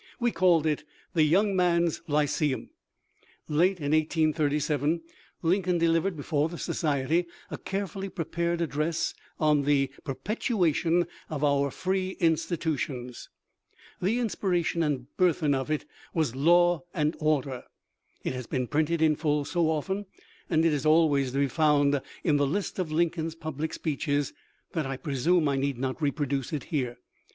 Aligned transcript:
We 0.19 0.31
called 0.31 0.65
it 0.65 0.83
the" 1.13 1.21
Young 1.35 1.55
Men's 1.55 2.01
Lyceum." 2.07 2.71
Late 3.47 3.77
in 3.77 3.91
1837, 3.91 5.01
Lincoln 5.43 5.77
delivered 5.77 6.17
before 6.17 6.49
the 6.49 6.57
society 6.57 7.27
a 7.51 7.59
carefully 7.59 8.09
prepared 8.09 8.61
address 8.61 9.13
on 9.39 9.61
the" 9.61 9.91
Perpetuation 10.03 11.05
of 11.29 11.43
Our 11.43 11.69
Free 11.69 12.17
Institu 12.19 12.79
tions." 12.79 13.29
* 13.65 14.01
The 14.01 14.17
inspiration 14.17 14.81
and 14.81 15.05
burthen 15.17 15.53
of 15.53 15.69
it 15.69 15.85
was 16.15 16.35
law 16.35 16.81
and 16.95 17.15
order. 17.19 17.65
It 18.23 18.33
has 18.33 18.47
been 18.47 18.65
printed 18.65 19.03
in 19.03 19.15
full 19.15 19.45
so 19.45 19.69
often, 19.69 20.07
and 20.49 20.65
is 20.65 20.83
always 20.83 21.31
to 21.33 21.37
be 21.37 21.47
found 21.47 22.01
in 22.23 22.37
the 22.37 22.47
list 22.47 22.79
of 22.79 22.91
Lincoln's 22.91 23.35
public 23.35 23.71
speeches, 23.71 24.33
that 24.71 24.87
I 24.87 24.97
presume 24.97 25.47
I 25.47 25.57
need 25.57 25.77
not 25.77 26.01
reproduce 26.01 26.53
it 26.53 26.63
here. 26.73 26.97